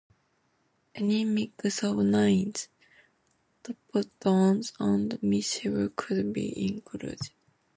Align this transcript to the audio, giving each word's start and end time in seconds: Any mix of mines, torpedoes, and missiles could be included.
Any 0.95 1.23
mix 1.25 1.83
of 1.83 1.95
mines, 1.97 2.69
torpedoes, 3.61 4.73
and 4.79 5.21
missiles 5.21 5.91
could 5.95 6.33
be 6.33 6.69
included. 6.69 7.19